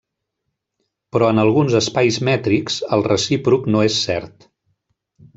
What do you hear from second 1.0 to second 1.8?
Però en alguns